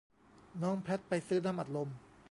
[0.61, 1.89] น้องแพทไปซื้อน้ำอัดลม